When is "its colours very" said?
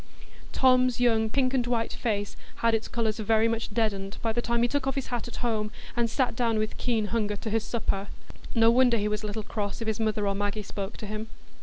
2.73-3.47